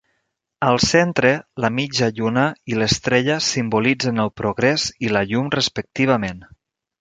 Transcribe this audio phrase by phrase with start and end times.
[0.67, 1.33] Al centre,
[1.65, 6.43] la mitja lluna i l'estrella simbolitzen el progrés i la llum respectivament.